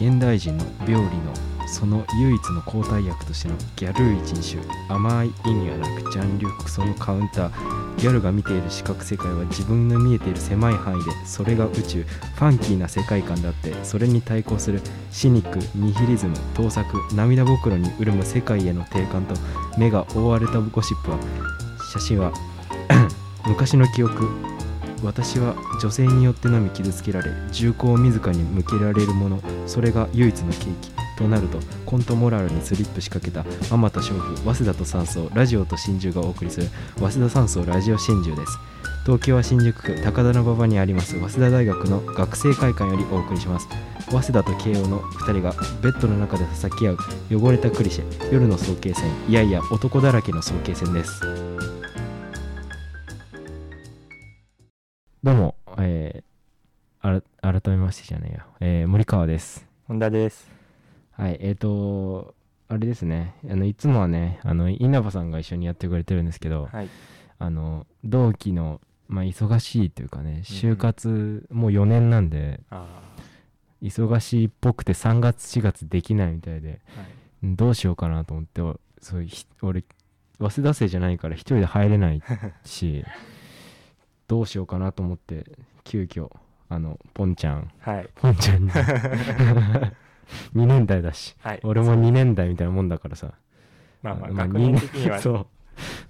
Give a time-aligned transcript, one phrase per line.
[0.00, 1.34] 現代人の病理の
[1.66, 14.80] その唯一の交代薬としてのギャルーイ人種甘い意味はなくジャンリュックそのカウンターギャルが見ている視覚世界は自分の見えている狭い範囲でそれが宇宙ファンキーな世界観であってそれに対抗する
[15.10, 19.34] シニックニヒリズム盗作涙袋に潤む世界への定感と
[19.76, 21.18] 目が覆われたゴシップは
[21.92, 22.32] 写真は
[23.46, 24.57] 昔の記憶
[25.02, 38.58] 私は女性によってのみ傷つけられ銃口を自らに向けられるものそれが唯一の契機となるとコントモラルにスリップしかけたママと娼婦早稲田と山荘ラジオと真珠がお送りする早稲田山荘ラジオ真珠です。
[39.04, 43.68] 東京は新宿区高田馬場にあります早稲田大学の学生会館よりお送りします。
[44.10, 45.52] 早稲田と慶応の2人が
[45.82, 46.98] ベッドの中で叩き合う
[47.30, 51.57] 汚れたクリシェ夜の早慶戦いやいや男だらけの早慶戦です。
[55.24, 60.48] どうも、えー、あら改めましてじゃねえや、えー森川です本田です。
[61.10, 62.36] はい、えっ、と、
[62.68, 66.88] あれですね、あのいつもはね、あの稲葉さんが一緒にやってくれてるんですけど、はい。
[67.40, 72.86] あの同期の、まあ、忙しいというかね、うん就活、もう4年なんで、あ
[73.82, 77.10] 忙しいっぽくて3月、4月できないみたいで、あ、はい。
[77.42, 79.84] うんどうしようかなと思って、おそうひ俺、
[80.38, 82.22] 早稲田生じゃないから一人で入れない
[82.64, 83.04] し、
[84.28, 85.44] どうしようかなと思って、
[85.84, 86.30] 急遽
[86.68, 88.08] あの、ポンちゃん、はい。
[88.14, 88.70] ポンちゃんに、
[90.54, 91.34] 2年代だし。
[91.40, 91.60] はい。
[91.62, 93.32] 俺も2年代みたいなもんだからさ。
[94.02, 95.46] まあまあ、まあ学年的には、そう。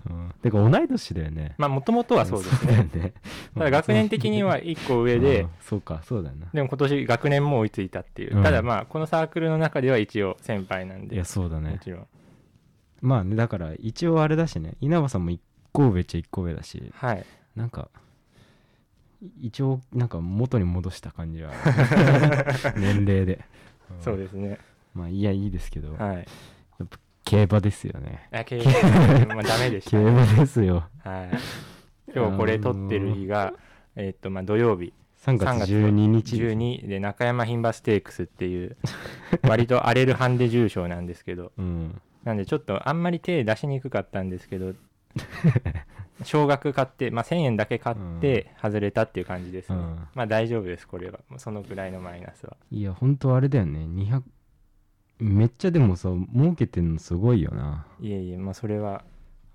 [0.08, 1.54] うん、てか同い年だよね。
[1.58, 2.88] まあ、もともとはそうですね。
[2.94, 3.12] ね。
[3.54, 6.46] ただ学年的には1個上でうん、そうか、そうだよな。
[6.52, 8.40] でも今年学年も追いついたっていうう。
[8.40, 11.72] んただまあ、このサークルの中では一応先輩なんでいや、、そうだね。
[11.72, 12.06] もちろん。
[13.00, 15.38] まあね、だから一応あれだしね、稲葉さんも1
[15.72, 17.24] 個上っちゃ1個上だし、はい。
[17.54, 17.90] なんか、
[19.40, 21.50] 一応、なんか元に戻した感じは
[22.76, 23.34] 年齢で。
[23.34, 24.58] んそうですね。
[24.94, 26.26] まあ、いや、いいですけど、はい。
[27.24, 28.28] 競馬ですよね。
[28.32, 28.62] あ、経営、
[29.26, 30.10] まあ、ダメでした競ね。
[30.10, 30.88] 馬ですよ。
[31.00, 32.12] はい。
[32.14, 33.52] 今日これ撮ってる日が、
[33.96, 34.92] えっと、まあ、土曜日。
[35.24, 36.54] 3月12日です。
[36.54, 38.76] 12で中山牝馬ステークスっていう
[39.42, 42.00] 割と荒れるハンデ重賞なんですけど うん。
[42.24, 44.74] なんでちょっとあんまり手出しにくかったんですけど
[46.24, 53.80] 少額買って、まあ、1000円だけ買って外れたっていう感じですね、うんまあ大丈夫ですこれはそのぐらいのマイナスはいや、ほんとあれだよね。
[53.80, 54.22] 200、
[55.20, 57.86] めっちゃでもさ、儲けてんのすごいよな。
[58.00, 59.04] いえいえまあそれは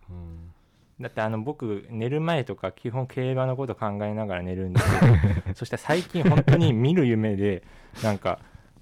[0.09, 0.53] うん。
[0.99, 5.05] だってあの僕寝る前とか基本競馬のこと考えながら寝るんですけ
[5.49, 7.63] ど そして最近本当に見る夢で
[8.03, 8.39] なんか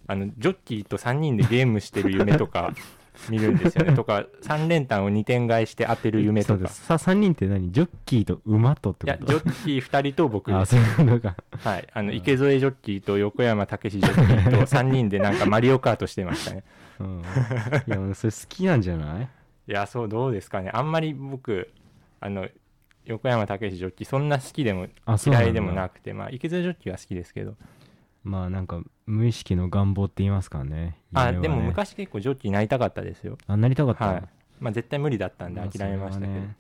[0.08, 2.74] あのジョッキーと3人でゲームしてる夢とか
[3.30, 3.94] 見るんですよね。
[3.94, 6.54] とか3連単を2点買いして当てる夢とか。
[6.54, 6.86] そうです。
[6.86, 7.72] さ、3人って何？
[7.72, 9.32] ジョッキーと馬とってこと？
[9.34, 10.56] いやジョッキー2人と僕。
[10.56, 11.36] あ、そういうことか。
[11.70, 11.88] はい。
[11.94, 16.64] あの池添ジョッキーと横山武史ジョッキーと 3人でなんかマリオカートしてましたね。
[17.00, 17.20] うん。
[17.20, 17.24] い
[18.10, 19.28] や、それ好きなんじゃない？
[19.68, 20.72] いやそうどうですかね。
[20.74, 21.70] あんまり僕
[22.20, 22.48] あの
[23.06, 24.88] 横山武史ジョッキーそんな好きでも
[25.26, 26.14] 嫌いでもなくて。
[26.14, 27.56] まあ池添ジョッキーは好きですけど
[28.24, 30.98] まあなんか、無意識の願望って言いますからね。
[31.14, 31.62] あ、でも。
[31.62, 34.06] 昔結構ジョッキーになりたかったですよあ、なりたかった。
[34.06, 34.24] はい
[34.62, 36.56] まあ絶対無理だったんでまあ諦めましたけど、ね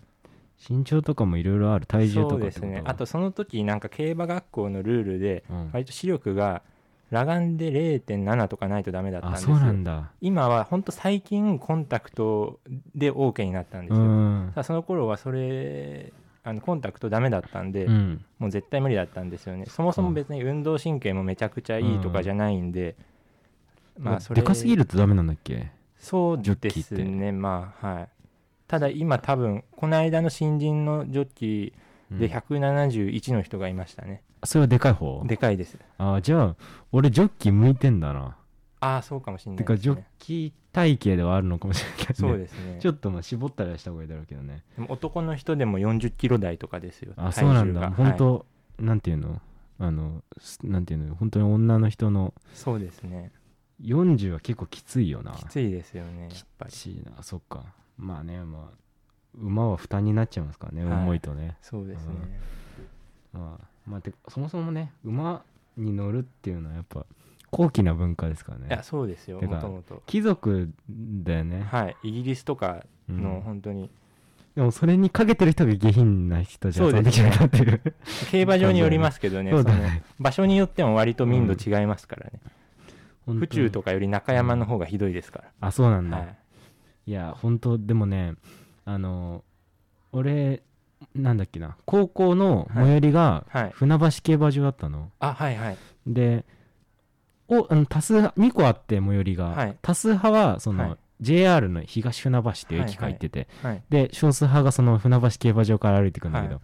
[0.69, 1.87] 身長とかもいろいろある。
[1.87, 6.61] 体重とそうかってことですねあとその時なんか競馬学校のルールでうん割と視力が
[7.09, 10.11] 裸眼で0.7とかないとダメだったんあ、ですよそうなんだ。
[10.21, 12.59] 今は本当最近コンタクト
[12.95, 14.03] で OK になったんですう
[14.55, 16.13] よ、その頃はそれ
[16.43, 18.25] あのコンタクトダメだったんで、うん。
[18.39, 19.65] もう絶対無理だったんですよね。
[19.67, 22.95] そもそも別に運動神経もめちゃくちゃいいとかじゃないんで、
[23.99, 25.71] まあそれでかすぎるとダメなんだっけ？
[25.97, 27.31] そうですね。
[27.31, 28.09] まあはい。
[28.67, 32.31] ただ今多分この間の新人のジョッキーでうん。
[32.31, 35.23] 171の人がいましたね、それはでかい方？
[35.25, 35.77] でかいです。
[35.97, 36.55] あじゃあ
[36.91, 38.35] 俺ジョッキー向いてんだな、
[38.81, 42.79] ああそうかもしれなてかジョッキー体型ではあるのかもしれないね、そうですね。
[42.81, 44.63] ちょっとまあ絞ったりはした方がいいだろうけどね。
[44.75, 47.13] でも男の人でも40キロ台とかですよ。
[47.15, 47.91] あそうなんだ。
[47.91, 48.45] 本当、
[48.79, 49.39] なんていうの？
[49.79, 51.15] あのすなんていうの？
[51.15, 53.31] 本当に女の人のそうですね。
[53.83, 55.31] 40は結構きついよな。
[55.31, 56.71] きついですよねやっぱり。
[56.71, 57.21] しいな。
[57.23, 57.65] そっか。
[57.97, 58.81] まあねまあ
[59.35, 61.03] 馬は負担になっちゃいますからね、はい。
[61.03, 61.57] 重いとね。
[61.61, 62.13] そうですね、
[63.33, 65.43] まあ、まあ、てそもそもね馬
[65.77, 67.05] に乗るっていうのはやっぱ
[67.51, 68.67] 高貴な文化ですからね。
[68.69, 69.41] いやそうですよ。
[69.41, 71.95] もともと貴族だよね、はい。
[72.03, 73.21] イギリスとかうん。
[73.21, 73.89] の本当に、
[74.55, 77.31] でもそれにかけてる人が下品な人じゃそうですね。
[77.31, 77.95] 基本的になってる
[78.31, 79.51] 競馬場によりますけどね。
[79.51, 79.77] そうだね。
[79.77, 82.31] その場所によっても割と民度違いますからね、
[83.25, 83.39] 本当に。
[83.39, 86.35] 府中とかより中山の方がひどいですかあそうなんら、だ、はい。
[87.07, 88.35] い、や本当でもね
[88.85, 89.43] あの
[90.13, 90.61] 俺
[91.15, 91.75] なんだっけな。
[91.85, 93.71] 高校の最寄りがはい。
[93.73, 95.77] 船橋競馬場だったの、あはいはい。
[96.07, 96.45] で
[97.51, 99.77] おあの多数派2個あって最寄りが、はい。
[99.81, 100.97] 多数派はその、はい。
[101.19, 103.83] JR の東船橋っていう駅から行ってて、はい。
[103.89, 106.63] で少数派がその船橋競馬場から歩いてくるんだけど、はい。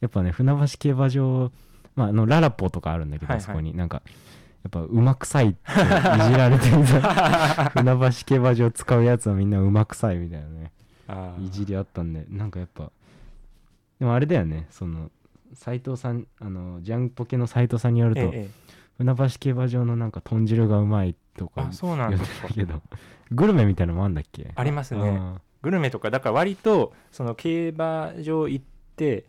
[0.00, 1.52] やっぱね船橋競馬場、
[1.96, 3.44] まあ、あのララポとかあるんだけど、はいはい。
[3.44, 4.02] そこになんか
[4.62, 6.76] やっぱうまくさいっていじられてる
[7.74, 10.72] 船橋競馬場使うやつはみんなうまくさいみたいなね
[11.40, 12.92] いじりあったんでなんかやっぱ
[13.98, 15.10] でもあれだよねその
[15.52, 22.80] 斎藤さんあのジャンポケの斎藤さんによると、ええええ船橋競馬場のなんか豚汁がうまいとかあそうなんですかけど
[23.30, 24.50] グルメみたいなのもあんだっけ？
[24.54, 25.00] ありますね。
[25.00, 25.40] うん。
[25.62, 28.64] グルメとかだから割とその競馬場行っ
[28.96, 29.24] て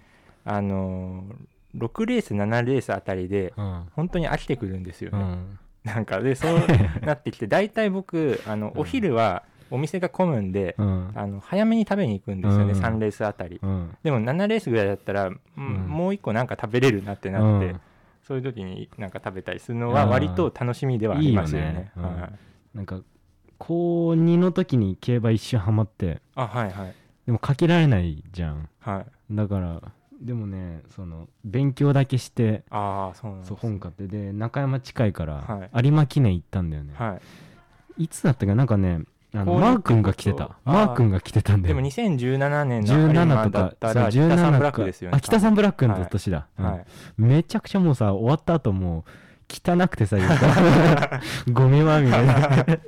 [0.46, 1.36] あのー
[1.76, 3.84] 6レース7レースあたりでうん。
[3.96, 5.60] 本当に飽きてくるんですよね、うん。
[5.84, 6.60] なんかでそう
[7.02, 8.82] なってきて大体僕あのうん。
[8.82, 11.12] お昼はお店が混むんで、うん。
[11.16, 12.80] あの早めに食べに行くんですよね、うん。
[12.80, 13.60] 3レースあたり。
[13.64, 13.98] うん。
[14.04, 17.80] でも7レースぐらいだったら、もう1個なんか食べれるなってなって、うん
[18.28, 21.68] そういう時になんか食べたりするのは割と楽しみではありますよね。
[21.68, 21.92] いいよね。
[21.98, 22.04] うん。
[22.04, 22.32] はい。
[22.74, 23.02] なんか
[23.58, 26.22] 高2の時に競馬一瞬ハマって。
[26.36, 26.96] あはいはい。
[27.26, 28.70] でもかけられないじゃん。
[28.80, 29.36] はい。
[29.36, 29.82] だから
[30.22, 34.08] でもねその勉強だけしてああそうなんですそう本買って。
[34.08, 37.20] で中山近いから、は有馬記念行ったんだよね、は
[37.98, 38.04] い。
[38.06, 39.02] い、つだったかなんかね
[39.36, 40.58] あのマー君が来てた。
[40.64, 41.76] マー君が来てたんだよ。
[41.76, 46.66] でも2017年の有17馬だとかったらそう北サン17ブラックですよねあ北サンブラックのはい年だ、うん。
[46.66, 46.86] はい。
[47.18, 49.04] めちゃくちゃもうさ終わった後もう
[49.50, 51.22] 汚くてさ床
[51.52, 52.82] ゴミまみれ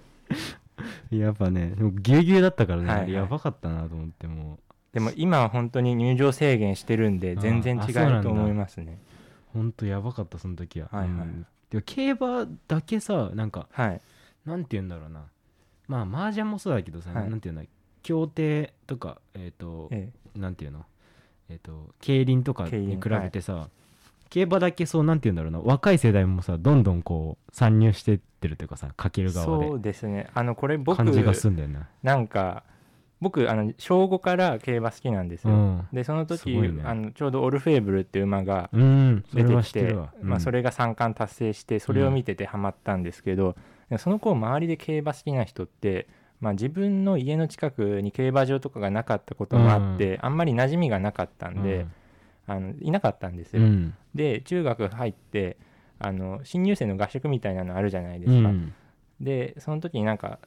[1.10, 3.14] で やっぱねでもぎゅうぎゅうだったからね、はいはい。
[3.14, 4.60] やばかったなと思っても
[4.94, 9.00] でも今は本当に入場制限してるんで全然違あそうなんだうと思いますね。
[9.56, 11.10] うほんとやばかったその時は、はいはい。
[11.10, 11.46] うん。
[11.72, 14.02] でも競馬だけさなんかはい。
[14.46, 15.26] なんて言うんだろうな
[15.88, 17.30] まあ麻雀もそうだけどさ、はい。
[17.30, 17.70] なんて言うんだ
[18.04, 20.86] 競艇とかえっ、と、えなんていうの？
[21.50, 23.70] えっ、と競輪とかに比べてさ、
[24.30, 30.28] 競馬だけそうなんて言うんだろうな若い世代もさどんどんこう参入してってるというかさかけえる側そうですね。
[30.34, 32.64] あのこれ僕で感じがすんだよななんか
[33.22, 35.88] 僕あの小5から競馬好きなんですよ、うん。
[35.94, 36.84] でその時、すごいね。
[36.86, 43.56] あのちょうどオルフェーブルっていう馬がうんそれは出てきて知ってるわ、まあ、それれが三冠達成してそれを見ててハマったんですけど、
[43.98, 46.08] その子周りで競馬好きな人って、
[46.40, 51.86] まあ、自分の家の近くに競馬場とかがなかったこともあって、あんまり馴染みがなかったんで、
[52.48, 53.94] あのいなかったんですよ、うん。
[54.14, 55.58] で中学入って
[56.00, 58.74] あの新入生の合宿みたいなのあるじゃないでうすか、ん。
[59.20, 60.40] でその時になんか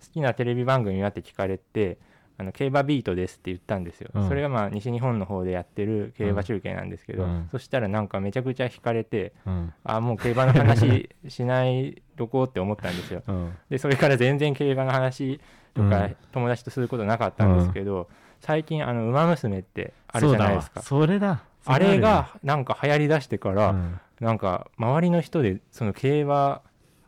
[0.00, 1.98] 好きなテレビ番組はって聞かれて
[2.38, 4.28] あの競馬ビートですって言ったんですよ、うん。
[4.28, 7.48] それがまあ西日本の方でやってる競馬中継なんですけど、うん。
[7.50, 9.74] そしたらなんかめちゃくちゃ惹かれてうん。
[9.84, 13.22] あもう競馬の話しないどこうって思ったんですよ。
[13.26, 13.52] うん。
[13.68, 15.40] でそれから全然競馬の話
[15.74, 16.16] とかうん。
[16.32, 18.08] 友達とすることなかったんですけど、
[18.40, 20.82] 最近あの「ウマ娘」ってあるじゃないですか。
[20.82, 21.42] それだ。
[21.64, 24.00] あれがなんか流行りだしてから、うん。
[24.20, 26.62] なんか周りの人でその競馬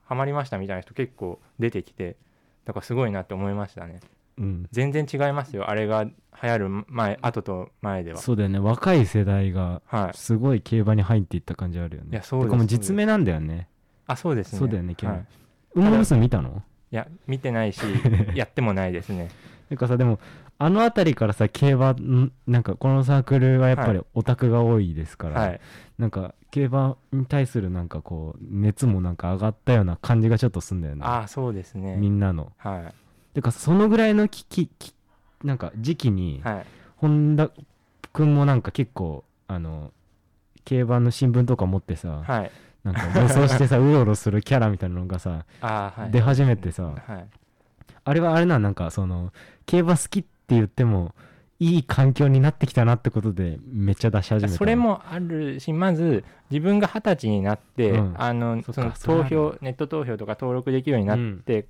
[0.04, 2.16] ハマりましたみたいな人結構出てきて
[2.64, 4.00] だからすごいなって思いましたね
[4.40, 4.66] うん。
[4.72, 5.70] 全然違いますよ。
[5.70, 6.12] あれが流
[6.48, 8.19] 行る前後と前では。
[8.19, 8.58] そうだよね。
[8.58, 10.16] 若い世代がはい。
[10.16, 12.08] すごい競馬に入っていった感じあるよね。
[12.12, 12.56] いやそうです。
[12.56, 13.69] もう実名なんだよね。
[14.06, 14.58] あそうですね。
[14.58, 16.62] そうだよね競馬はい、娘見たの？
[16.90, 17.81] や見てないし
[18.34, 19.28] やってもないですね。
[19.69, 20.19] なんかさでも
[20.58, 25.60] あの辺りからさ競馬んなんかこのサークルはやっぱりはオタクが多いですから、はい。
[25.98, 31.97] なんか競馬に対するなんかこう熱もなんか上がったような感じがちょっとすんだよねああそうですね。
[31.97, 32.52] みんなの。
[32.56, 32.92] は
[33.34, 34.94] てかそのぐらいのききき
[35.44, 36.66] なんか時期にいはい。
[36.96, 37.50] 本田
[38.12, 39.92] 君もなんか結構あの
[40.64, 42.50] 競馬の新聞とか持ってさ、はい。
[42.84, 46.10] なんか武装してさ うろうろするキャラみたいなのがさ、はい。
[46.10, 47.26] 出始めてさはい。
[48.02, 49.32] あれはあれななんかその
[49.66, 51.14] 競馬好きって言っても
[51.58, 54.56] いい環境になってきたなってことでめっちゃ出し始めたの。
[54.56, 58.14] それもあるしまず自分が二十歳になって、うん。
[58.18, 61.66] あのその投票ネット投票とか登録できるようになって、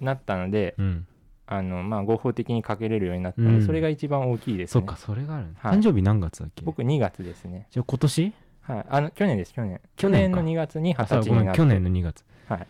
[0.00, 1.06] なったのでうん。
[1.48, 3.66] あの、まあ、合法的にかけれるようになったので、うん。
[3.66, 4.72] それが一番大きいですね。
[4.72, 5.78] そっかそれがある、はい。
[5.78, 6.64] 誕生日何月だっけ？
[6.64, 7.68] 僕2月ですね。
[7.70, 8.32] じゃあ今年？
[8.62, 8.86] はい。
[8.88, 9.80] あの去年です去年。
[9.96, 11.60] 去去年の2月に二あ十歳になって。
[11.60, 12.24] ごめん去年の2月。
[12.48, 12.66] はい。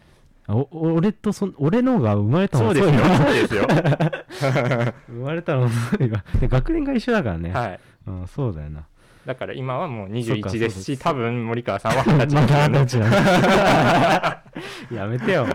[0.49, 2.93] あお俺とそ俺のが生まれたのそうですよ。
[2.93, 3.67] 遅いなそうですよ。
[5.09, 7.81] 生まれたの遅いわで学年が一緒だからね、はい。
[8.07, 8.87] うん、そうだよな
[9.27, 14.45] だから今はもうそっか21ですしそうそう多分森川さんは二十ま歳なんだ
[14.95, 15.47] やめてよ。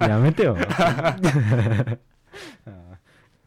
[0.00, 0.56] やめてよ。
[0.58, 1.16] あ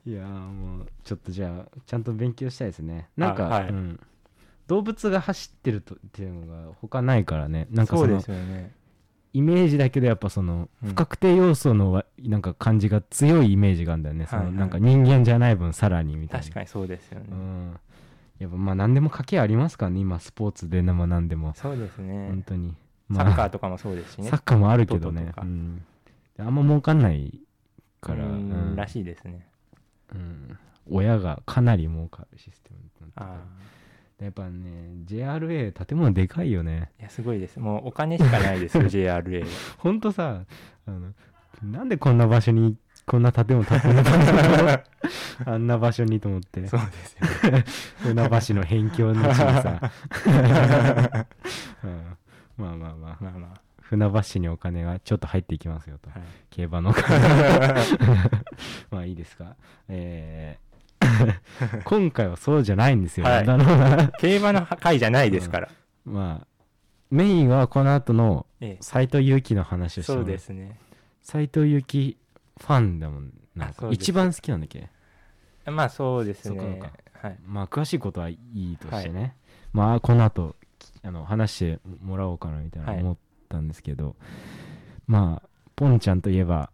[0.08, 3.10] いやーもうちょっとじゃあちゃんと勉強したいですね。
[3.18, 3.70] なんか、あはい。
[3.70, 4.00] うん、
[4.68, 7.68] 動物が走ってるとっていうのが他ないからね。
[7.72, 8.72] なんかそでそうのすよね。
[9.34, 14.54] イメージだけどやっぱそのうん不確定要素のわなんか感じが強いイメージがあるんだよね、そはいはい。
[14.54, 16.44] のなんか人間じゃない分さらにみたいな。
[16.44, 17.80] 確かにそうですよね、うん
[18.40, 20.00] やっぱまあ何でも賭けありますからね。
[20.00, 21.54] 今スポーツで生何でも。
[21.56, 22.28] そうですね。
[22.28, 22.76] 本当に。
[23.08, 24.30] まあサッカーとかもそうですしね。
[24.30, 25.32] サッカーもあるけどね。
[25.38, 25.86] うん、
[26.40, 27.40] あんま儲かんない
[28.02, 28.26] から、
[28.76, 29.48] らしいですね。
[30.14, 30.58] うん。
[30.90, 33.38] 親がかなり儲かるシステムあ
[34.20, 34.70] やっぱね
[35.06, 36.92] JRA 建物でかいよね。
[37.00, 37.60] あいやすごいです。
[37.60, 40.46] もうお金しかないですよ JRA はほんとさ
[40.86, 41.12] あの
[41.64, 44.84] なんでこんな場所にこんな建物建てるのかな
[45.54, 46.68] あんな場所にと思って。
[46.68, 47.22] そうですよ
[48.00, 49.92] 船橋の辺境の地にさ、
[51.84, 52.18] うん。
[52.58, 53.18] まあまあまあ。
[53.20, 56.10] まあま船橋市にお金がちょっと入っていきますよと。
[56.10, 56.28] あ、はい。
[56.50, 57.20] 競馬のお金
[58.90, 59.56] まあいいですか。
[59.88, 60.66] えー
[61.84, 63.46] 今回はそうじゃないんですよ、はい。
[64.20, 65.70] 競馬の回じゃないですから、
[66.04, 66.48] まあ
[67.12, 68.82] メインはこの後のええ。
[68.82, 70.80] 斎藤佑樹の話をしてもそうですね。
[71.22, 72.18] 斎藤佑樹
[72.60, 73.76] ファンだもんなんか。
[73.78, 74.00] あそうです。
[74.00, 74.90] 一番好きなんだっけ？
[75.66, 76.60] まあそうですね。
[76.60, 76.92] そうか。
[77.22, 77.38] はい。
[77.46, 79.36] まあ詳しいことはいいとしてね、
[79.74, 80.56] まあこの後
[81.04, 83.02] あの話してもらおうかなみたいなはい。
[83.02, 83.18] 思っ
[83.50, 84.16] たんですけど、
[85.08, 86.70] まあポンちゃんといえば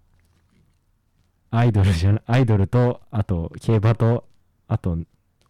[1.52, 4.26] アイドルじゃなアイドルとあと競馬と
[4.68, 4.98] あと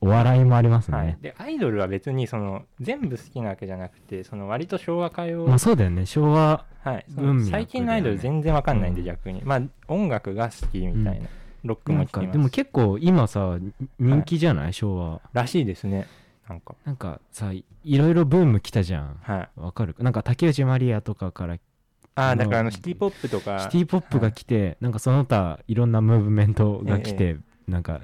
[0.01, 6.05] お笑いもありますね、はい、でアイドルは別にその全部好きなわけじゃなくてその割と昭和歌謡、まあそうだよね。
[6.05, 7.05] 昭和はい、
[7.51, 9.08] 最近のアイドル全然わかんないんでうん。
[9.08, 11.27] 逆に、まあ音楽が好きみたいな、
[11.63, 13.60] ロックも聴きますでも結構今さ
[14.00, 15.22] 人気じゃない、昭和。
[15.31, 16.08] らしいですね。
[16.50, 16.74] なんか。
[16.84, 19.20] なんかさいろいろブーム来たじゃん。
[19.22, 19.50] はい。
[19.60, 19.96] わかる？
[20.00, 21.58] なんか竹内まりやとかから
[22.15, 23.60] ああだからあののシティポップとか。
[23.60, 28.01] シティポップが来て、なんかその他いろんなムーブメントが来て、なんか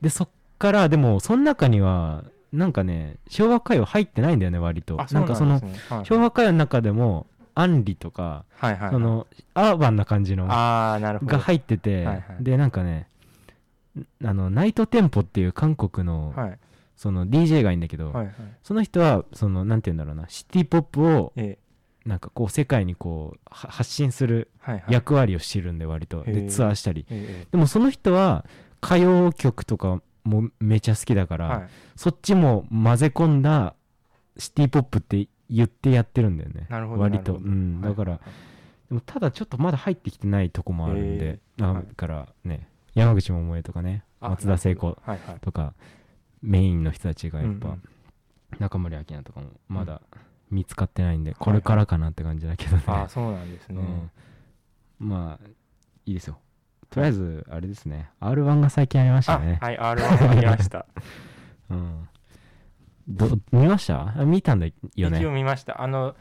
[0.00, 0.28] でそっ
[0.60, 5.00] からでもその中にはなんかね昭和歌謡入ってないんだよね割と。
[5.00, 5.60] あそうんなかその
[6.04, 8.44] 昭和歌謡の中でもアンリとか、
[8.90, 12.06] そのアーバンな感じのが入ってて、
[12.40, 13.08] でなんかね
[14.22, 16.58] あのナイトテンポっていう韓国の、はい。
[16.96, 18.12] その DJ がいいんだけど、
[18.62, 21.58] その人はそのなんて言うんだろうなシティポップをええ。
[22.06, 24.50] なんかこう世界にこうは発信する
[24.86, 26.24] 役割をしてるんで割と。
[26.24, 27.06] でツアーしたり。
[27.08, 27.46] え。
[27.50, 28.44] でもその人は
[28.82, 31.68] 歌謡曲とかもめちゃ好きだから、えはい。
[31.96, 33.74] そっちも混ぜ込んだ
[34.36, 36.66] シティポップって言ってやってるんだよね。
[36.68, 38.20] なるほど割と、うん、だから、はい。
[38.88, 42.68] でもただちょっとまだ入ってきてないとこもあるんで、だからね。
[42.94, 45.18] 山口百恵とかねあ松田聖子はいはい。
[45.40, 45.74] とか
[46.42, 47.82] メインの人たちがやっぱ、うんうん。
[48.58, 50.02] 中森明菜とかもまだ
[50.50, 53.80] 見つかってないんで、これからかなって感じだけどね、ああそうなんですね、
[55.00, 55.46] うん、まあ
[56.04, 56.40] いいですよ
[56.90, 58.10] とりあえずあれですね。
[58.20, 59.58] R1 が最近ありましあたね。
[59.60, 60.86] はい R1 見ました。
[61.70, 62.08] うん。
[63.08, 64.14] ど見ました？
[64.18, 65.80] あ見たんだよ一応ね見ました。
[65.82, 66.14] あの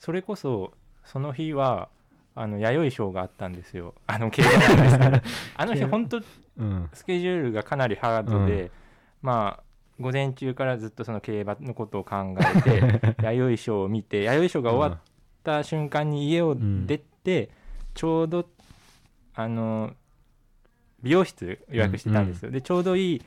[0.00, 0.72] それこそ
[1.04, 1.88] その日は
[2.34, 3.94] あの弥生ショーがあったんですよ。
[4.06, 4.90] あの競馬なんで。
[4.90, 5.20] すけど
[5.56, 6.20] あの日本当
[6.58, 6.88] うん。
[6.92, 8.70] スケジュールがかなりハードで、
[9.22, 9.62] まあ
[10.00, 15.00] 午前中からずっとその競馬のことを考えて 弥生ショーを見て弥生ショーが終わっ
[15.44, 17.50] た瞬間に家を出て、
[17.94, 18.48] ちょうど
[19.34, 19.92] あの
[21.04, 23.22] 美容室予約してたんですよ、でちょうどいい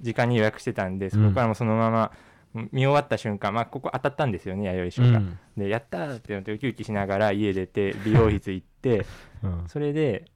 [0.00, 2.12] 時間に予約してたんでそこからもそのまま
[2.54, 5.18] 見終わった瞬間、まあ、ここ当たったんですよね弥生ショーが。
[5.18, 5.38] うん。
[5.56, 9.06] でやったーって思ってウキウキしながら家出て美容室行って
[9.42, 9.64] うん。
[9.68, 10.26] それで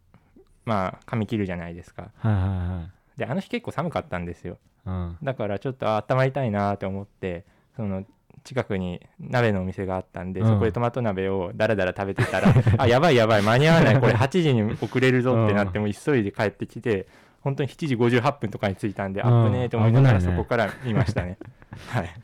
[0.65, 2.11] まあ髪切るじゃないですか。
[2.17, 3.19] はいはいはい。
[3.19, 4.59] であの日結構寒かったんですよ。
[4.87, 5.19] うん。
[5.23, 7.45] だからちょっとあ温まりたいなと思って
[7.77, 8.05] その
[8.47, 10.47] 近くに鍋のお店があったんで、うん。
[10.47, 17.07] そこでトマト鍋をだらだら食べてたら あやばいやばい間に合わないこれ8時に遅れるぞってなってもう急いで帰ってきて
[17.41, 19.27] 本当に7時58分とかに着いたんで、うん。
[19.27, 21.39] あっぶねーと思いながらそこから見ましたね。
[21.91, 22.15] はい。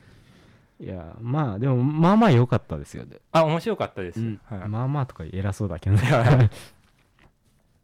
[0.81, 3.05] いやまあでもまあまあ良かったですよ。
[3.05, 4.41] で、あ面白かったです、うん。
[4.45, 4.69] はい。
[4.69, 5.97] まあまあとか偉そうだけど。
[5.97, 6.49] ね や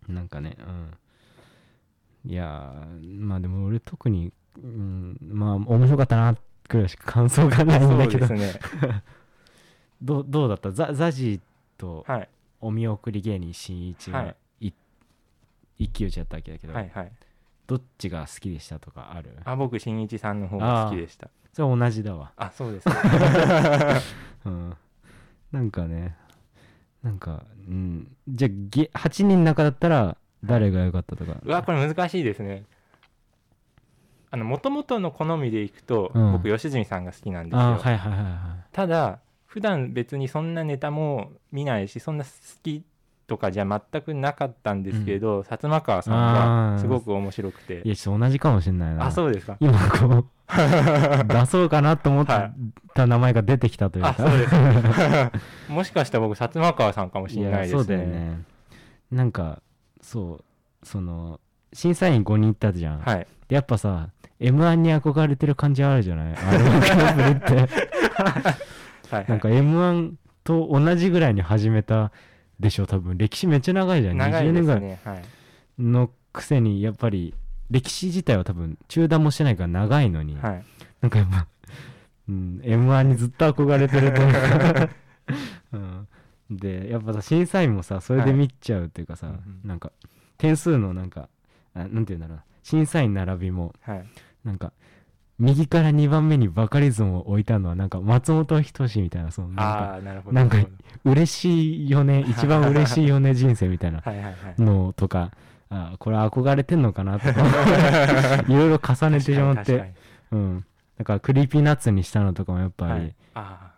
[0.09, 0.57] なんかね
[2.25, 2.31] うん。
[2.31, 6.37] いやーまあでも俺特に、うん、まあ面白かったな
[6.69, 8.27] くらいしか感想がないんそだけど。
[8.27, 8.61] うですね。
[10.03, 10.71] どうどうだった？
[10.71, 11.41] ザザジー
[11.81, 12.29] とはい。
[12.61, 14.25] お見送り芸人しんいちが、は
[14.61, 14.73] い。
[15.81, 17.13] 一騎打ちやったわけだけど、はいはい。
[17.69, 19.31] どっちが好きでしたとかある？
[19.45, 21.29] あ僕新一さんの方が好きでした。
[21.53, 22.33] それは同じだわ。
[22.37, 24.01] あそうですか
[24.47, 24.77] うん。
[25.53, 26.17] なんかね
[27.03, 28.09] なんかうん。
[28.29, 31.37] じゃあげ8人の中だったら誰が良かったとか？
[31.45, 32.65] うわこれ難しいですね
[34.31, 36.33] あの元々の好みでいくと、うん。
[36.33, 42.31] 僕吉住さんが好きなんですよ、あーはいはいはいはただ普段別にそんなネタも見ないしそんな好
[42.63, 42.83] き
[43.27, 46.73] とかじゃ全くなかったんですけど、薩摩川さんあー。
[46.75, 47.81] がすごく面白くて。
[47.81, 49.07] いいやちょっと同じかもしれないな。
[49.07, 49.57] あそうですか。
[49.61, 50.27] 今こう
[51.29, 52.51] 出そうかなと思っは
[52.95, 54.55] た名前が出てきたというか、あそうです
[55.71, 57.85] もしかしたら僕薩摩川さんかもしれないですね。
[57.85, 58.45] そうだよね。
[59.11, 59.61] なんか
[60.01, 60.45] そう
[60.87, 61.39] その
[61.73, 63.27] 審査員5人いったじゃん、はい。
[63.49, 64.09] でやっぱさ
[64.41, 67.75] m 1に憧れてる感じあるじゃない？r 1クラブって。
[68.23, 68.69] はい
[69.11, 69.27] はい。
[69.29, 70.13] なんか m 1
[70.45, 72.13] と同じぐらいに始めた
[72.61, 73.19] でしょ多分。
[73.19, 74.17] 歴史めっちゃ長いじゃん。
[74.17, 74.81] 20長いです年ぐらい。
[74.81, 75.23] ねはい。
[75.79, 77.35] のくせにやっぱり
[77.71, 80.65] 歴史自体は多分中断もしてないから長いのに、はい。
[81.01, 81.47] なんかやっぱ、
[82.29, 84.89] うん、m 1にずっと憧れてるというか、
[85.73, 86.09] うん、
[86.51, 89.69] でやっぱさ審査員もさそれで見ちゃうっていうかさ、うんうん。
[89.69, 89.93] なんか
[90.37, 91.29] 点数のなんか
[91.75, 92.45] あなんていうんだろうな。
[92.63, 94.07] 審査員並びもはい
[94.45, 94.73] なんか
[95.39, 100.59] 右から2番目にバカリズムを置いたのはなんか松本人志みたいなそのなんかなるほどなんか
[101.05, 104.03] 嬉しいよね一番 嬉しいよね人生みたいな
[104.59, 105.31] のとか
[105.71, 109.95] あこれ憧れてんのかなとか いろいろ重ねてしまって
[110.33, 110.65] うん。
[110.97, 113.15] だから Creepy Nuts にしたのとかもやっぱり、はい。
[113.35, 113.73] あ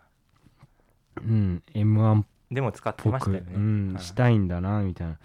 [1.17, 3.43] うん M-1っーでも使ってしたよね。
[3.53, 4.03] うん、はい。
[4.03, 5.17] したいんだなみたいな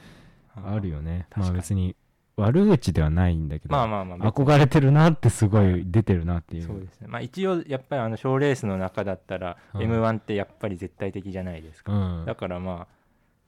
[0.65, 1.97] あるよよねまあ別に
[2.37, 4.47] 悪口ではないんだけど、まあまあまあ別に。
[4.47, 5.81] 憧れてるなってすごはい。
[5.81, 7.09] い出てるなっていう、そうですね。
[7.09, 9.83] まあ一応やっぱりあの賞レースの中だったらうん。
[9.83, 11.93] m 1ってやっぱり絶対的じゃないですか。
[11.93, 12.25] うん。
[12.27, 12.97] だからまあ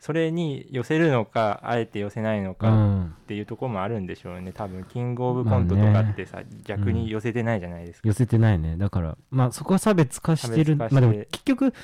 [0.00, 4.52] それに寄せるのかあえて寄せないのうかん、っていうところもあるんでしょうね。
[4.52, 8.76] 多分キングオブコントとかってさ、逆に寄せてないじゃないですか、寄せてないね。
[8.76, 10.64] だからまあそこは差別化してる。
[10.64, 10.74] て。
[10.76, 11.74] まあでも結局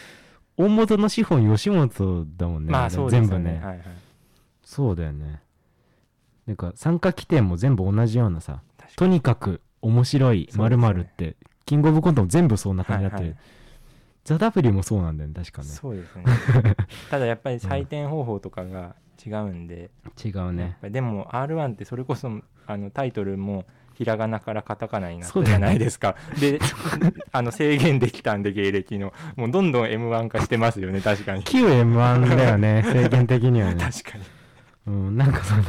[0.56, 2.70] 大元の資本吉本だもんね。
[2.70, 3.66] まあそうですよ全部ね、ね。
[3.66, 3.84] はいはい。
[4.62, 5.42] そうだよね
[6.46, 8.60] なんか参加規定も全部同じようなさ
[8.96, 11.36] とにかく面白いまるって、
[11.66, 13.44] キングオブコントも全部そんな感じになってる、はいはい。
[14.24, 15.68] ザ・ W もそうなんだよね確かね。
[15.68, 16.24] そうですね。
[17.10, 19.90] ただやっぱり採点方法とかが違うんで、
[20.24, 20.78] 違うね。
[20.82, 22.30] でも r 1ってそれこそ
[22.66, 26.58] あのタイトルもひらがなからカタカナになったじゃないですか、で
[27.32, 29.12] あの制限できたんで芸歴の。
[29.36, 31.44] もうどんどん m 1化してますよね確かに。
[31.44, 33.82] 旧 M1 だよね 制限的にはね。
[33.82, 34.24] 確かに
[34.86, 35.62] うん、なんかその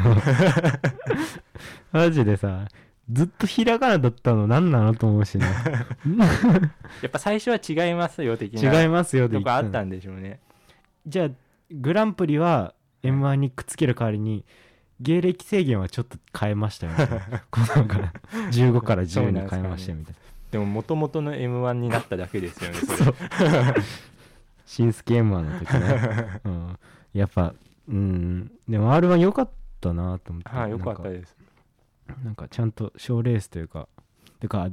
[1.91, 2.67] マジでさ
[3.11, 5.45] ずっとひらがなだったの何なのと思うしね。
[7.01, 10.39] やっぱ最初は違いますよ的な違いますよとこあったんんでしょうね。
[11.05, 11.29] じゃあ
[11.71, 14.43] グランプリは m 1にくっつける代わりに
[14.99, 17.19] 芸歴制限はちょっと変えましたよみたいな
[17.51, 18.13] こうなんか
[18.51, 20.15] 15から10に変えましたよみたい
[20.51, 23.13] でも元々の m 1になっただけですよねそれ。
[24.65, 26.79] 新助 m 1の時ね、うん、
[27.13, 27.53] やっぱ
[27.87, 28.51] うん。
[28.67, 29.49] でも r 1良かっ
[29.81, 30.49] たなと思って。
[30.49, 31.35] はいよかったです。
[32.23, 33.87] なんかちゃんと賞レースというか
[34.39, 34.69] てか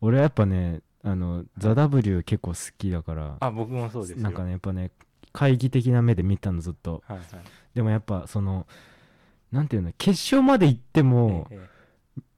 [0.00, 4.22] 俺はやっぱねあの「ザ・ w 結構好きだからあ僕もそうですよ。
[4.22, 4.90] なんかねやっぱね
[5.32, 7.02] 懐疑的な目で見たのずっと。
[7.06, 7.26] はいはい。
[7.74, 8.66] でもやっぱその
[9.52, 11.76] なんていうの決勝まで行ってもええ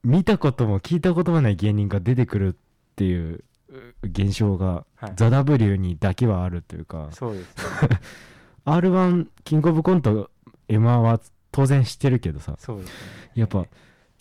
[0.05, 2.57] 見たことも聞いたこともない芸人が出てくるっ
[2.97, 7.09] ていうう現象がはい「ザ・ w にだけはあるというか。
[7.13, 7.57] そうです。
[7.57, 8.01] ね
[8.75, 10.31] r 1キングオブコント
[10.69, 11.21] m 1は
[11.53, 12.57] 当然知ってるけどさ。
[12.59, 12.95] そうですね。
[13.35, 13.67] やっぱ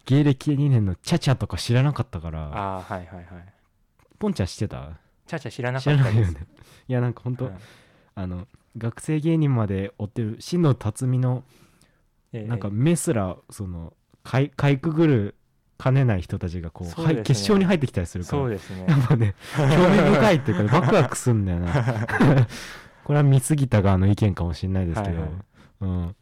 [0.06, 2.48] 芸歴2年のチャチャとか知らなかったから。
[2.48, 3.26] ああはいはいはい。
[4.20, 4.92] ポンちゃん知ってた？
[5.28, 6.16] チャチャ知らな知からったです。
[6.16, 6.48] ないよね。
[6.88, 7.54] いやなんかほんと、はい
[8.16, 11.44] あの学生芸人まで追ってる篠野辰巳の
[12.34, 12.48] ええ。
[12.48, 15.36] なんか目すらそのかいかいくぐる
[15.78, 17.16] かねない人たちがこうそうですね。
[17.16, 18.42] はい決勝に入ってきたりするから。
[18.44, 18.86] そうですね。
[18.88, 21.74] やっぱね興味深いっていうかワクワクすんだよな
[23.08, 25.32] これは見過ぎた側の意見かもしれないですけど、はいはい。
[25.80, 26.16] うん。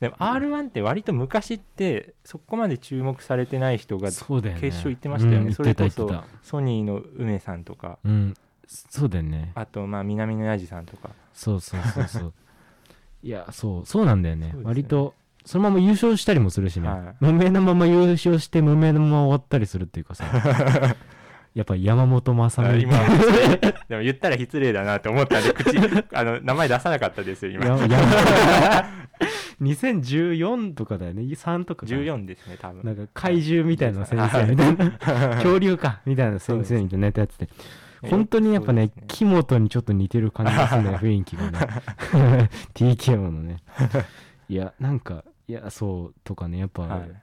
[0.00, 4.60] でも r 1って割と昔ってそこまで注目されてない人がそうだよね。
[4.60, 5.46] 決勝行ってましたよね。
[5.46, 5.54] うん。
[5.54, 8.00] それこそソニーの梅さんとか。
[8.02, 8.34] たうん。
[8.66, 9.52] そうだよね。
[9.54, 11.10] あとまあ南のやじさんとか。
[11.32, 12.32] そうそうそうそう。
[13.22, 14.48] いやそうそうなんだよね。
[14.48, 14.54] ね。
[14.64, 17.16] 割とそのまま優勝したりもするしね、はい。
[17.20, 20.24] 無名なまま優勝して無名なまま終わったりするっていうかさ
[21.54, 22.98] やっぱ山本昌あ美今
[23.88, 25.76] でも言ったら失礼だなって思ったんで 口
[26.12, 27.66] あの名前出さなかったですよ今。
[27.66, 28.88] やや
[29.60, 31.22] 2014 とかだよね。
[31.22, 32.82] 3とかか14ですね多分。
[32.84, 34.90] なんか怪獣みたいな先生みたいな。
[35.36, 37.48] 恐竜かみたいな先生みたいなやってて。
[38.02, 41.58] 本当にやっぱね木本にちょっと似てる感じですね雰囲気がね。
[42.74, 43.58] TKO のね。
[44.48, 47.21] いやなんかいやそうとかねやっぱ、はい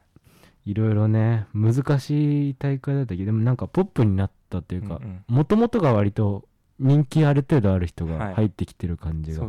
[0.70, 6.48] いろいろね難しい大会だったけどでもなんかポップになったっていうかもともとが割と
[6.80, 8.18] 人気ある程度ある人はい。
[8.20, 9.46] が入ってきてる感じが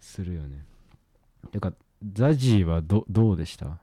[0.00, 0.64] するよね。
[1.52, 1.72] てか
[2.12, 3.78] ザジーはどどうでした？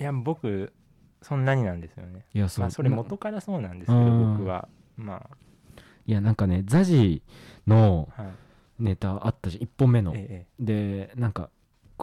[0.00, 0.72] いや僕
[1.20, 2.24] そんなになんですよね。
[2.34, 4.36] いやそう,、まあそれ元からそうなんですけどうん。
[4.38, 4.68] 僕は。
[4.96, 5.28] ま
[6.06, 8.32] いやなんかねザジーのあはい。
[8.80, 9.62] ネタあったじゃん。
[9.64, 10.12] 1本目の。
[10.16, 10.46] え。
[10.58, 11.50] でなんか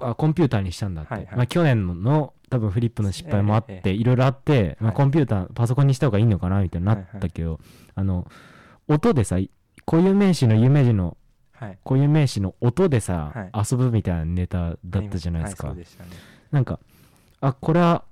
[0.02, 1.36] あコンピューターにしたんだって、はいはい。
[1.36, 3.90] まあ、去年のの多分フリップの失敗もあって、ええ。
[3.92, 4.96] いろいろあって、まあ、はい。
[4.98, 7.60] コンピューターパソコンにした方がいいのかなみたいになったけど、
[7.96, 8.28] あの
[8.88, 9.38] 音でさ
[9.86, 11.18] 固有名詞の有名詞の
[11.62, 11.78] い。
[11.84, 13.52] 固有名詞の音でさ、はい。
[13.72, 15.86] 遊ぶみたいなネタだったじゃないですか、はいね。
[16.52, 16.80] なんか
[17.42, 18.04] あこれは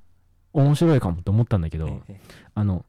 [0.53, 2.21] 面白いかもと思ったんだけど、えええ。
[2.55, 2.85] あの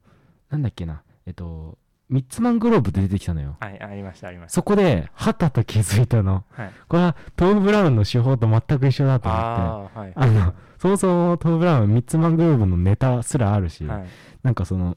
[0.50, 1.78] なんだっけなえっと
[2.10, 3.56] ミッツマングローブで出てきたのよ。
[3.60, 4.54] はいありましたありました。
[4.54, 6.44] そこではたと気づいたの。
[6.52, 6.70] はい。
[6.88, 9.44] これはトム・ブラウンの手法と全く一緒だと思って。
[9.46, 10.12] ああはい。
[10.14, 14.06] あのそもそもトム・ブラウンはミッツマングローブのネタすらあるし、はい。
[14.42, 14.96] なんかその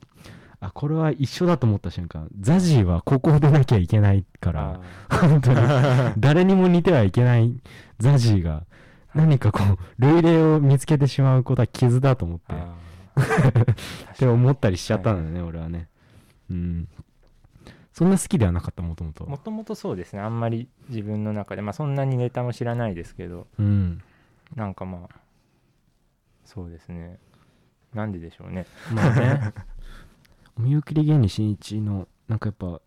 [0.62, 5.58] あこれは一緒だと思った瞬間ザジーはここを出なきゃいけないからあ本当に。
[6.18, 7.54] 誰にも似てはいけない
[8.00, 8.64] ザジーが
[9.14, 12.54] 何かこう類例を見つけてしまうことは傷だと思って。
[12.54, 12.92] ー。
[14.14, 15.90] って思ったりしちゃったんだよね、俺はね
[16.52, 16.88] うん。
[17.94, 20.22] そんな好きではなかったもともともともとそうですね。
[20.22, 23.48] あんまり自分の中でまあそんなにネタも知らないですけど。
[23.60, 24.02] うん。
[24.56, 25.16] なんかまあ
[26.46, 27.20] そうですね。
[27.94, 28.66] なんででしょうね。
[28.94, 29.54] まあね。
[30.58, 32.82] お見送り芸人しんいちのなんかやっぱ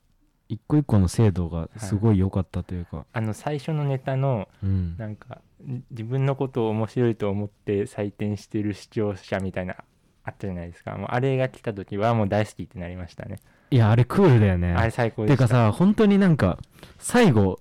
[0.49, 4.97] 一個一個の精度がすごい良かったというか、あの最初のネタのうん。
[4.97, 9.77] なんかん自分のことを面白いと思って採点してる視聴者みたいな
[10.25, 10.97] あったじゃないですか。
[10.97, 13.39] もうあれが来た時はもう大好きってなりましたね。
[13.71, 14.73] いやあれクールだよね。
[14.73, 15.45] あれ最高でした。
[15.45, 16.59] てかさ本当になんか
[16.99, 17.61] 最後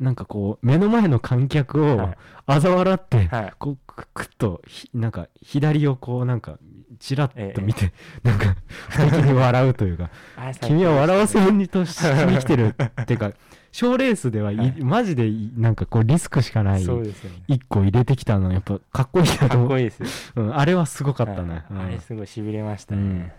[0.00, 2.16] なんかこう目の前の観客をはい。
[2.46, 3.52] 嘲笑って、はい。
[3.58, 6.58] こうくくっとひなんか左をこうなんか
[6.98, 7.92] チラッと見て、
[8.24, 8.56] えなんか
[8.88, 13.32] 不敵に笑うというか あれ最高君は笑わでせにとしに来てる っていうか
[13.72, 14.74] 賞レースではい、はい。
[14.80, 17.42] マジでいなんかこうリスクしかないそうですよね。
[17.48, 19.38] 一個入れてきたのやっぱかっこいいなと。
[19.38, 20.08] かっ思うこいいですよ。
[20.44, 21.64] うん、あれはすごかったね、はい。
[21.70, 21.80] うん。
[21.80, 23.34] あれすごいしびれましたね。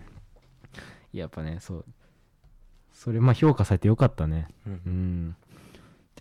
[1.12, 1.84] やっぱねそう。
[2.92, 4.48] それまあ評価されてよかったね。
[4.66, 4.72] うん。
[4.72, 5.36] うん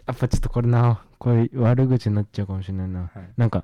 [0.08, 3.00] やっぱちょっとこれなこれ悪口になっちゃうかもしれないな。
[3.02, 3.10] はい。
[3.38, 3.64] なんか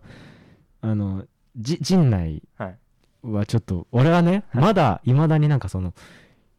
[0.81, 1.25] あの
[1.57, 2.77] じ陣内はい。
[3.23, 5.13] はちょっと俺はねまだい。
[5.13, 5.93] まだになんかその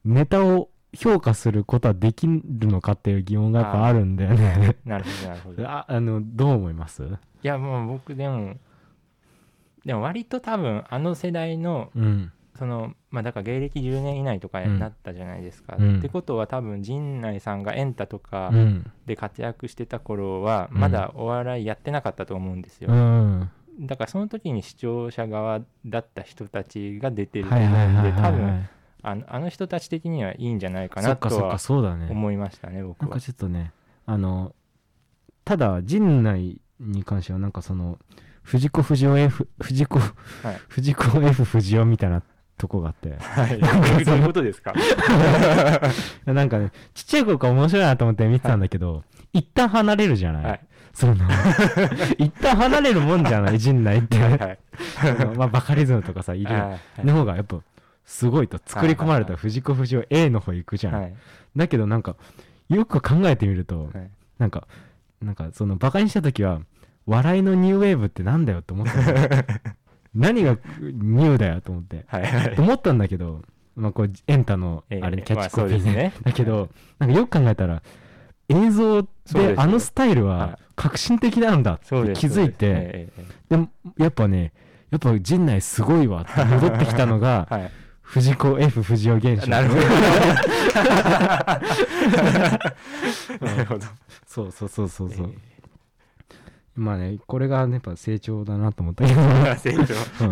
[0.05, 4.77] ネタを評価することはできるのかっていう疑問がやっぱあるんだよね。
[4.85, 5.62] なるほどなるほど。
[5.62, 7.03] い ああのどう思います？
[7.42, 8.55] やもう僕でも
[9.85, 14.75] でも割と多分あの世代のうんそのまあだから芸歴10年以内とかうん。
[14.75, 15.98] になったじゃないですか、うん。
[15.98, 18.88] ってことは多分陣内さんがエンタとかうん。
[19.05, 20.81] で活躍してた頃はうん。
[20.81, 23.51] まだお笑いやってなかったと思うんですよ、うん。
[23.81, 28.70] だからその時に視聴者側だった人たちが出てるとはい思うんで多分はい
[29.03, 31.59] あのあの人たち的にはいいんじゃないかなとは
[32.09, 33.09] 思いましたね僕は。
[33.09, 33.72] なんかちょっとね
[34.07, 34.55] あの
[35.44, 37.98] ただ陣内に関してはなんかその
[38.42, 40.03] 藤子不二雄 F 藤子、い。
[40.68, 42.22] 藤子 F 不二雄みたいな
[42.58, 43.16] とこがあって。
[43.18, 44.04] はい。
[44.04, 44.72] どういうことですか？
[46.26, 50.60] なんかねちっちゃい頃から面白いなと思って見てたんだけど、一旦離れるじゃない、はい。
[50.92, 51.14] その。
[52.18, 54.58] 一旦離れるもんじゃない陣内って、はいはい
[55.36, 56.52] まあバカリズムとかさいる。
[56.52, 57.58] はいの方がやっぱ
[58.04, 61.14] すごいと作り込まれたはい藤子不二雄 A の方行くじゃん、はい。
[61.56, 62.16] だけどなんか
[62.68, 64.10] よく考えてみると、はい。
[64.38, 64.66] なんか、
[65.20, 66.60] なんかそのバカにした時は、
[67.06, 69.04] 笑いのニューウェーブってなんだよって思ったの
[70.14, 72.05] 何がニューだよと思って。
[72.07, 72.55] はいはい。
[72.55, 73.42] と思ったんだけど、
[73.77, 75.92] まあこう、エンタの、ええあれ、キャッチコピーね。
[75.94, 76.12] ね。
[76.22, 77.83] だけど、なんかよく考えたら、
[78.48, 79.09] 映像で
[79.57, 80.57] あのスタイルははい。
[80.75, 83.09] 革新的なんだって気づいて、
[83.48, 84.53] でもやっぱね、
[84.90, 87.70] やっぱ陣内すごいわって戻ってきたのがえ、 はい。
[88.03, 89.46] 藤子 F 不二雄現象。
[89.46, 89.81] なるほど。
[93.46, 93.87] なるほど。
[94.27, 95.31] そうそうそうそうそう。
[95.31, 95.51] え
[96.74, 99.20] まあね、これがね、やっぱ成長だなと思ったけど。
[99.20, 100.26] え 成長。
[100.26, 100.28] う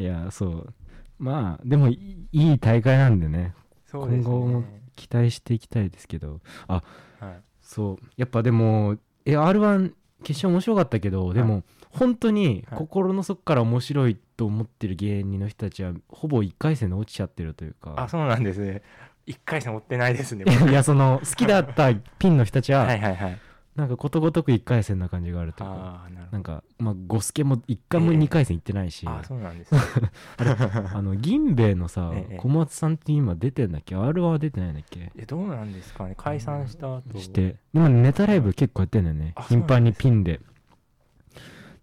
[0.00, 0.02] ん。
[0.02, 0.74] いや、そう。
[1.18, 3.54] まあ、でもいい、いい大会なんでね、
[3.86, 4.24] そうですね。
[4.24, 4.64] 今後も
[4.96, 6.82] 期待していきたいですけど、は
[7.20, 7.24] い。
[7.60, 8.06] そう。
[8.16, 8.96] やっぱでも、
[9.26, 9.92] え、R1
[10.22, 12.78] 決勝面白かったけど、でも、本当にはい。
[12.78, 18.82] 心の底から面白いと思ってる芸人の人たちは、ほぼ1回戦で落ちちゃってるというか、あそうなんですね。
[19.26, 20.44] 一回戦追ってないですね。
[20.70, 23.40] いや、その、好きだったピンの人たちは、はいはいはい
[23.76, 28.18] なんかことごとく1回戦な感じがあるというか、なんか、まあ、ゴスケも1回もええ。
[28.18, 29.80] 2回戦行ってないし、あそうなんですね。
[30.92, 35.12] あの銀兵衛のさええ小松さんって今出てんだっけ？R は出てないんだっけ？
[35.16, 36.14] えどうなんですかね。
[36.16, 37.56] 解散した後して。
[37.72, 39.32] でもネタライブ結構やってんだよね。
[39.36, 40.40] あ頻繁にピンで。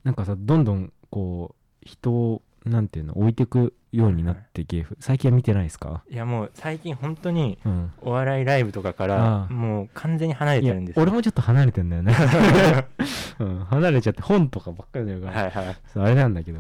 [0.04, 6.04] なんかさどんどんこう人をなんていうの置いてくようになって芸風最近は見てないですか？
[6.10, 7.92] いやもう最近本当にうん。
[8.02, 11.04] お笑いライブとかかあらあもう完全に離れいやてるんですよ。
[11.04, 12.14] 俺もちょっと離れてんだよね、
[13.40, 16.60] うん、離れちゃって本とかばっかりだよから、はいはいそうあれなんだけど。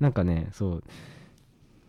[0.00, 0.84] なんかねそう。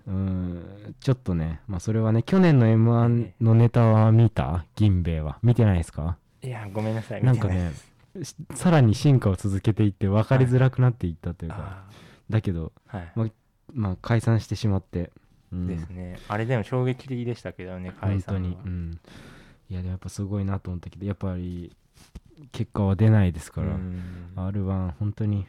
[0.07, 4.65] うーんちょっとねまあそれはね去年の m 1のネタは見た？
[4.75, 5.37] 銀兵衛は。
[5.43, 6.17] 見てないですか？
[6.41, 7.71] いやごめんなさいなんかね
[8.23, 11.83] しさらに進化を続けていって分かりづらくなっていったというか、あ
[12.29, 13.11] だけどあはい。
[13.15, 13.27] ま
[13.73, 15.11] まあ解散してしまって、
[15.51, 16.19] うん、ですね。
[16.27, 18.41] あれでも衝撃的でしたけどね解本散は。
[18.41, 18.99] 当に、うん、
[19.69, 21.75] いやでもやっぱすごいなと思ったけどやっぱり
[22.51, 24.31] 結果は出ないですから、うん。
[24.35, 25.45] R1 本当に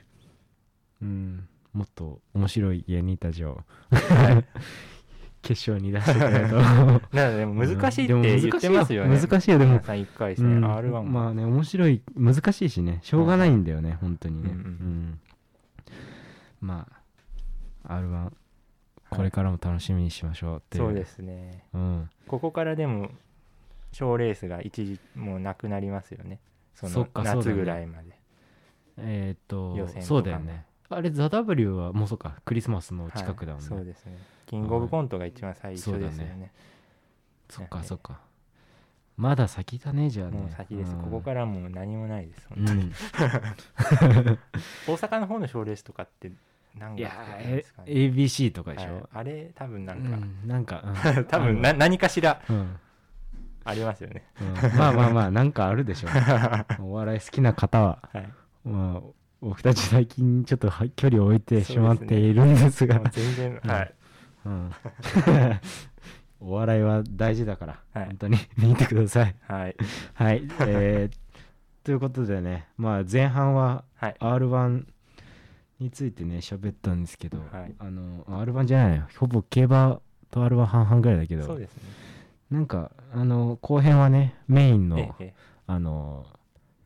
[1.03, 4.45] うんもっと面白い芸人たちをはい。
[5.43, 9.71] 決勝に出してくれると だからでも難しいって言ってますよね、難しいよでも。
[9.73, 10.65] 皆さん1回戦、うん。
[10.67, 12.99] R1 まあね面白い難しいしね。
[13.03, 15.21] しょうがないんだよね、本当にね、うんうんうん。
[16.61, 17.00] まあ
[17.87, 18.33] R1
[19.11, 21.65] これからも楽しみにしましょうっていう、そうですね。
[21.75, 23.11] うん、ここからでも
[23.93, 26.39] 賞レースが一時もうなくなりますよね。
[26.75, 27.55] そのそっかそうだ夏ね。
[27.57, 28.19] ぐらいまで。
[28.99, 30.65] えーっとそうだよね。
[30.89, 34.19] あれ「ザ・ w はもうそうかクリスマスの近くだもんね、はいそうですね。
[34.47, 36.53] キングオブコントが一番最初ですよそうだね。
[37.49, 38.21] そっかねそっか。
[39.17, 40.39] まだ先だねじゃあね。
[40.39, 41.03] もう先です、うん。
[41.03, 42.93] ここからもう何もないです、うん本当に。
[44.87, 46.33] 大阪の方の賞レースとかって
[46.79, 47.03] なんか
[47.39, 47.65] ね。
[47.87, 49.03] ABC とかでしょ、はい。
[49.15, 50.85] あれ多分なんか、うん、なんか、
[51.17, 51.25] うん。
[51.27, 52.41] 多分な何かしら。
[52.49, 52.77] うん。
[53.65, 54.25] ありますよね。
[54.41, 54.79] うん。
[54.79, 56.11] まあまあまあなんかあるでしょう。
[56.85, 57.99] お笑い好きな方は。
[58.13, 58.29] はい。
[58.65, 59.03] まあ
[59.41, 62.97] 僕たち最近ちょっとは距離を置いてしまっているんですが。
[62.97, 63.71] もう全然、うん。
[63.71, 63.95] はい。
[64.47, 64.71] うん。
[66.41, 68.07] お笑いは大事だから、はい。
[68.07, 68.39] 本当に。
[68.57, 69.35] 見てください。
[69.47, 69.77] はい。
[70.15, 71.31] はい、えー
[71.83, 74.17] ということでねまあ前半ははい。
[74.21, 74.85] R1
[75.81, 77.75] についてね喋ったんですけど、はい。
[77.79, 81.83] あの R1 じゃないほぼ競馬と R1 半々ぐらいだけどそうですね。
[82.51, 85.35] なんかあの後編はねメインのええ
[85.67, 86.27] あの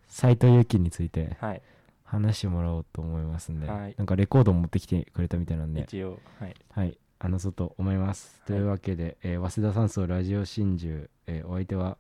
[0.07, 1.63] 斎藤由貴についてはい。
[2.05, 3.95] 話してもらおうと思いますんで、はい。
[3.99, 6.55] なんかレコード持ってきてくれたみたいなんで、一応はい。
[6.71, 8.41] はい、話そうと思います。
[8.47, 11.97] というわけで、えー早稲田山荘ラジオ真珠、えーお相手は、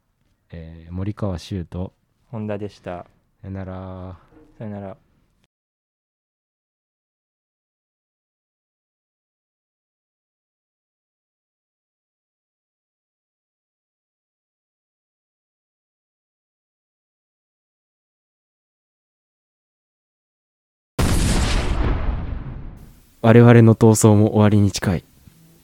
[0.50, 1.92] えー森川修と、
[2.30, 3.06] 本田でした。
[3.40, 4.18] さよなら。
[4.58, 4.96] さよなら
[23.26, 25.04] 我々の闘争も終わりに近い。